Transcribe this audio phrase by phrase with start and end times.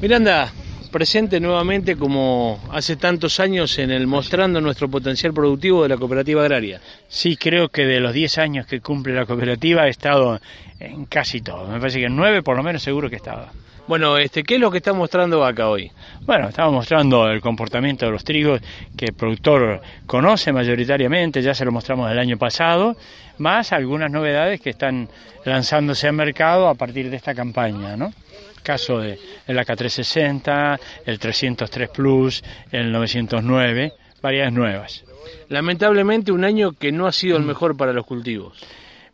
[0.00, 0.52] Miranda,
[0.92, 6.42] presente nuevamente como hace tantos años en el mostrando nuestro potencial productivo de la cooperativa
[6.42, 6.82] agraria.
[7.08, 10.38] Sí, creo que de los 10 años que cumple la cooperativa he estado
[10.80, 11.66] en casi todo.
[11.66, 13.48] Me parece que en 9 por lo menos seguro que he estado.
[13.88, 15.90] Bueno, este, ¿qué es lo que está mostrando acá hoy?
[16.22, 18.60] Bueno, estamos mostrando el comportamiento de los trigos
[18.98, 22.96] que el productor conoce mayoritariamente, ya se lo mostramos el año pasado,
[23.38, 25.08] más algunas novedades que están
[25.44, 28.12] lanzándose al mercado a partir de esta campaña, ¿no?
[28.66, 35.04] Caso de el AK360, el 303 Plus, el 909, variedades nuevas.
[35.48, 38.58] Lamentablemente un año que no ha sido el mejor para los cultivos.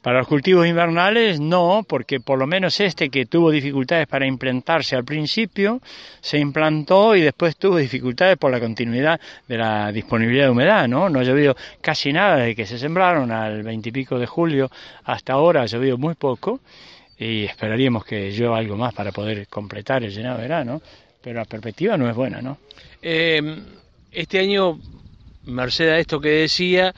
[0.01, 4.97] Para los cultivos invernales no, porque por lo menos este que tuvo dificultades para implantarse
[4.97, 5.83] al principio,
[6.23, 11.11] se implantó y después tuvo dificultades por la continuidad de la disponibilidad de humedad, ¿no?
[11.11, 14.70] No ha llovido casi nada desde que se sembraron al veintipico de julio
[15.05, 16.61] hasta ahora, ha llovido muy poco
[17.23, 20.83] y esperaríamos que llueva algo más para poder completar el llenado de verano,
[21.21, 22.59] pero la perspectiva no es buena, ¿no?
[23.01, 23.41] Eh,
[24.11, 24.79] este año,
[25.45, 26.95] merced a esto que decía,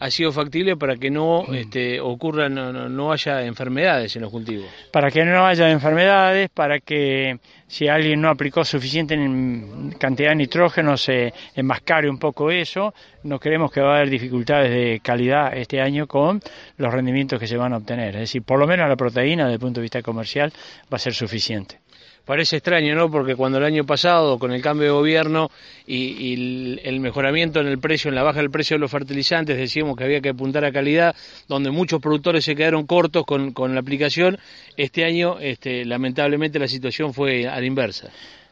[0.00, 1.54] ha sido factible para que no mm.
[1.54, 2.54] este, ocurran,
[2.94, 4.66] no, haya enfermedades en los cultivos.
[4.92, 9.18] Para que no haya enfermedades, para que si alguien no aplicó suficiente
[9.98, 12.94] cantidad de nitrógeno se enmascare un poco eso.
[13.24, 16.40] No creemos que va a haber dificultades de calidad este año con
[16.76, 18.14] los rendimientos que se van a obtener.
[18.14, 20.52] Es decir, por lo menos la proteína desde el punto de vista comercial
[20.92, 21.80] va a ser suficiente.
[22.28, 23.10] Parece extraño, ¿no?
[23.10, 25.50] Porque cuando el año pasado, con el cambio de gobierno
[25.86, 29.96] y, el, mejoramiento en el precio, en la baja del precio de los fertilizantes, decíamos
[29.96, 31.16] que había que apuntar a calidad,
[31.48, 34.36] donde muchos productores se quedaron cortos con, la aplicación,
[34.76, 38.10] este año, este, lamentablemente, la situación fue a la inversa.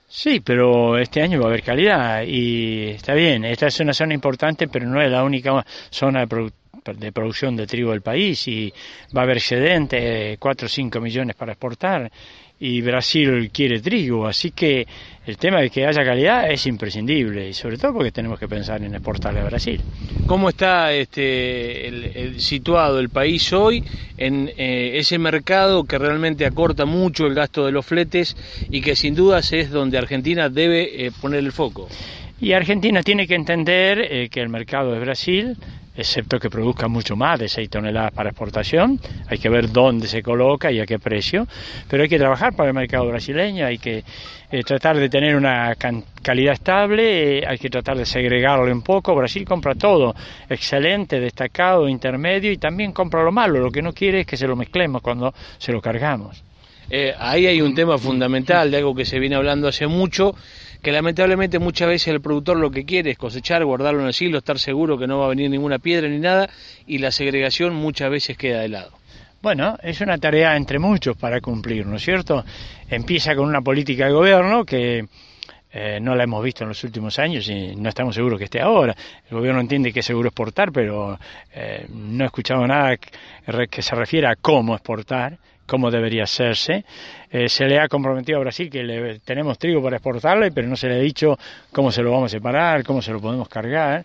[0.09, 3.45] Sí, pero este año va a haber calidad y está bien.
[3.45, 7.91] Esta es una zona importante, pero no es la única zona de, producción de trigo
[7.91, 8.73] del país y
[9.15, 12.11] va a haber excedente, 4 o 5 millones para exportar
[12.59, 14.87] y Brasil quiere trigo, así que
[15.27, 18.83] el tema de que haya calidad es imprescindible y sobre todo porque tenemos que pensar
[18.83, 19.81] en exportarle a Brasil.
[20.27, 23.85] ¿Cómo está este, el, situado el país hoy
[24.17, 28.37] en eh, ese mercado que realmente acorta mucho el gasto de los fletes
[28.71, 31.89] y que sin dudas es donde Argentina debe eh, poner el foco?
[32.41, 35.57] Y Argentina tiene que entender eh, que el mercado es Brasil,
[35.97, 40.23] excepto que produzca mucho más de 6 toneladas para exportación, hay que ver dónde se
[40.23, 41.47] coloca y a qué precio,
[41.89, 44.05] pero hay que trabajar para el mercado brasileño, hay que
[44.51, 45.75] eh, tratar de tener una
[46.23, 50.15] calidad estable, eh, hay que tratar de segregarlo un poco, Brasil compra todo,
[50.49, 54.47] excelente, destacado, intermedio y también compra lo malo, lo que no quiere es que se
[54.47, 56.43] lo mezclemos cuando se lo cargamos.
[56.89, 60.35] Eh, ahí hay un tema fundamental de algo que se viene hablando hace mucho,
[60.83, 64.39] que lamentablemente muchas veces el productor lo que quiere es cosechar, guardarlo en el silo,
[64.39, 66.49] estar seguro que no va a venir ninguna piedra ni nada,
[66.87, 68.93] y la segregación muchas veces queda de lado.
[69.43, 72.45] Bueno, es una tarea entre muchos para cumplir, ¿no es cierto?
[72.89, 75.07] Empieza con una política de gobierno que
[75.73, 78.61] eh, no la hemos visto en los últimos años y no estamos seguros que esté
[78.61, 78.97] ahora.
[79.31, 81.19] El gobierno entiende que es seguro exportar, pero
[81.55, 86.85] eh, no he escuchado nada que se refiera a cómo exportar como debería hacerse.
[87.31, 90.77] Eh, se le ha comprometido a Brasil que le, tenemos trigo para exportarle, pero no
[90.77, 91.39] se le ha dicho
[91.73, 94.05] cómo se lo vamos a separar, cómo se lo podemos cargar.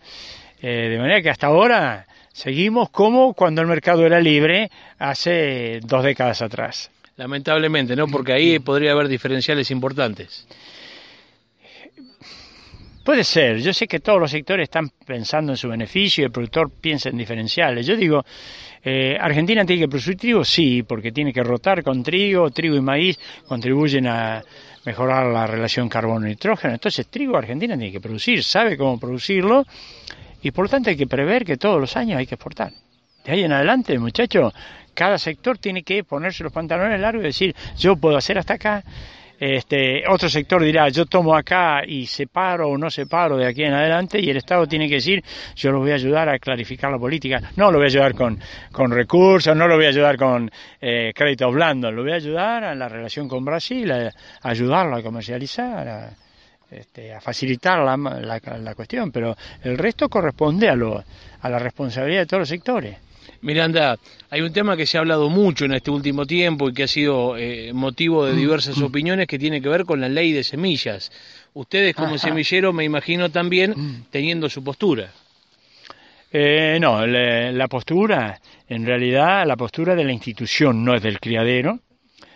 [0.61, 4.69] Eh, de manera que hasta ahora seguimos como cuando el mercado era libre
[4.99, 6.91] hace dos décadas atrás.
[7.17, 8.07] Lamentablemente, ¿no?
[8.07, 10.47] Porque ahí podría haber diferenciales importantes.
[13.03, 16.31] Puede ser, yo sé que todos los sectores están pensando en su beneficio y el
[16.31, 17.87] productor piensa en diferenciales.
[17.87, 18.23] Yo digo,
[18.83, 20.45] eh, ¿Argentina tiene que producir trigo?
[20.45, 24.43] Sí, porque tiene que rotar con trigo, trigo y maíz contribuyen a
[24.85, 26.75] mejorar la relación carbono-nitrógeno.
[26.75, 29.65] Entonces, trigo Argentina tiene que producir, sabe cómo producirlo
[30.43, 32.71] y por lo tanto hay que prever que todos los años hay que exportar.
[33.25, 34.53] De ahí en adelante, muchachos,
[34.93, 38.83] cada sector tiene que ponerse los pantalones largos y decir, yo puedo hacer hasta acá
[39.41, 43.73] este, otro sector dirá, yo tomo acá y separo o no separo de aquí en
[43.73, 45.23] adelante y el Estado tiene que decir,
[45.55, 47.41] yo lo voy a ayudar a clarificar la política.
[47.55, 48.39] No lo voy a ayudar con,
[48.71, 50.47] con recursos, no lo voy a ayudar con
[50.79, 54.11] eh, créditos blandos, lo voy a ayudar a la relación con Brasil, a,
[54.43, 56.13] ayudarlo a comercializar, a,
[56.69, 61.03] este, a facilitar la, la, la, cuestión, pero el resto corresponde a, lo,
[61.41, 62.95] a la responsabilidad de todos los sectores.
[63.41, 63.97] Miranda,
[64.29, 66.87] hay un tema que se ha hablado mucho en este último tiempo y que ha
[66.87, 68.83] sido eh, motivo de diversas mm.
[68.83, 71.11] opiniones que tiene que ver con la ley de semillas.
[71.53, 74.05] Ustedes como semillero me imagino también mm.
[74.11, 75.11] teniendo su postura.
[76.31, 78.39] Eh, no, la postura,
[78.69, 81.79] en realidad la postura de la institución no es del criadero.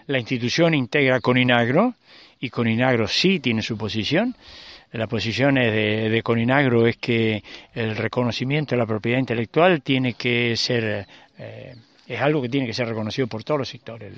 [0.07, 1.93] La institución integra con Inagro
[2.39, 4.35] y con Inagro sí tiene su posición
[4.97, 7.43] la posición de, de, Coninagro es que
[7.73, 11.05] el reconocimiento de la propiedad intelectual tiene que ser
[11.37, 11.75] eh,
[12.07, 14.13] es algo que tiene que ser reconocido por todos los sectores.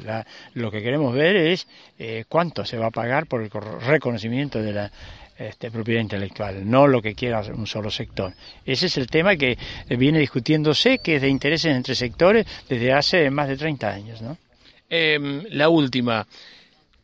[0.54, 4.74] lo que queremos ver es eh, cuánto se va a pagar por el reconocimiento de
[4.74, 4.92] la
[5.38, 8.34] este, propiedad intelectual, no lo que quiera un solo sector.
[8.66, 9.58] Ese es el tema que
[9.90, 14.22] viene discutiéndose, que es de intereses entre sectores desde hace más de 30 años.
[14.22, 14.38] ¿no?
[14.90, 16.26] Em, la última.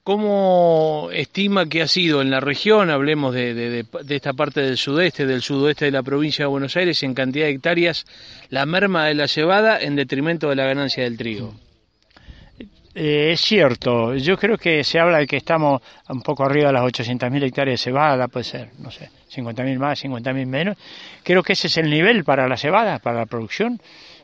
[0.04, 5.26] ¿Cómo estima que ha sido en la región, hablemos de, de, esta parte del sudeste,
[5.26, 8.06] del sudoeste de la provincia de Buenos Aires, en cantidad de hectáreas,
[8.50, 11.54] la merma de la cebada en detrimento de la ganancia del trigo?
[12.94, 16.74] Eh, es cierto, yo creo que se habla de que estamos un poco arriba de
[16.74, 20.78] las 800.000 hectáreas de cebada, puede ser, no sé, 50.000 más, 50.000 menos.
[21.24, 23.80] Creo que ese es el nivel para la cebada, para la producción,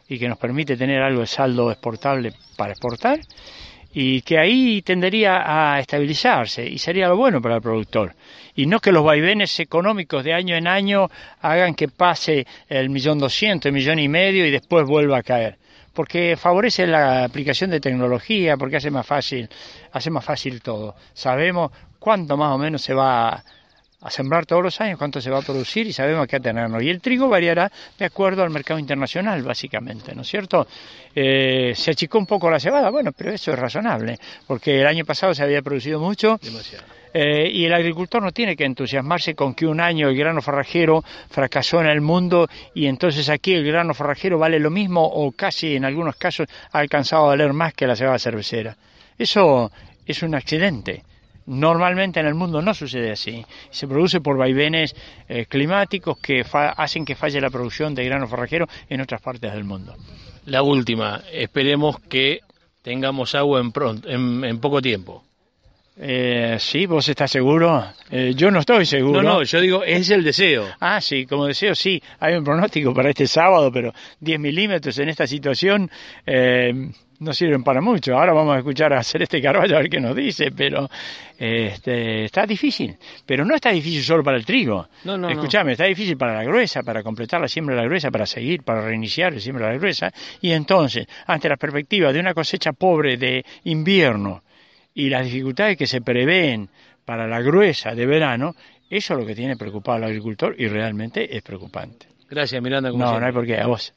[0.10, 3.22] y que nos permite tener algo de saldo exportable para exportar
[3.94, 8.16] y que ahí tendería a estabilizarse y sería lo bueno para el productor.
[8.56, 11.10] Y no que los vaivenes económicos de año en año
[11.42, 15.58] hagan que pase el millón doscientos, el millón y medio y después vuelva a caer.
[15.94, 19.50] Porque favorece la aplicación de tecnología, porque hace más fácil,
[19.92, 20.96] hace más fácil todo.
[21.14, 23.44] Sabemos cuánto más o menos se va
[24.02, 26.82] a sembrar todos los años, cuánto se va a producir y sabemos qué atenernos.
[26.82, 30.68] Y el trigo variará de acuerdo al mercado internacional, básicamente, ¿no es cierto?
[31.14, 34.18] Eh, se achicó un poco la cebada, bueno, pero eso es razonable,
[34.48, 36.40] porque el año pasado se había producido mucho.
[37.12, 41.04] Eh, y el agricultor no tiene que entusiasmarse con que un año el grano forrajero
[41.30, 45.76] fracasó en el mundo y entonces aquí el grano forrajero vale lo mismo o casi
[45.76, 48.78] en algunos casos ha alcanzado a valer más que la cebada cervecera.
[49.18, 49.72] Eso
[50.06, 51.04] es un accidente.
[51.50, 53.44] Normalmente en el mundo no sucede así.
[53.72, 54.96] Se produce por vaivenes
[55.28, 59.64] eh, climáticos que hacen que falle la producción de grano forrajero en otras partes del
[59.64, 59.96] mundo.
[60.46, 62.42] La última, esperemos que
[62.84, 65.24] tengamos agua en, en, poco tiempo.
[65.98, 67.84] Eh, sí, vos estás seguro.
[68.12, 69.24] Eh, yo no estoy seguro.
[69.24, 70.68] No, no, yo digo, es el deseo.
[70.80, 72.00] Ah, sí, como deseo, sí.
[72.20, 75.90] Hay un pronóstico para este sábado, pero 10 milímetros en esta situación.
[76.28, 78.18] Eh, no sirven para mucho.
[78.18, 80.90] Ahora vamos a escuchar a hacer este Carballo a ver qué nos dice, pero
[81.38, 82.98] este, está difícil.
[83.26, 84.88] Pero no está difícil solo para el trigo.
[85.04, 88.10] No, no, Escuchame, está difícil para la gruesa, para completar la siembra de la gruesa,
[88.10, 90.12] para seguir, para reiniciar la siembra de la gruesa.
[90.42, 94.44] Y entonces, ante la perspectiva de una cosecha pobre de invierno
[94.94, 96.70] y las dificultades que se prevén
[97.06, 98.56] para la gruesa de verano,
[98.90, 102.08] eso es lo que tiene preocupado al agricultor y realmente es preocupante.
[102.30, 102.92] Gracias, Miranda.
[102.92, 103.94] no, no hay por qué, a vos.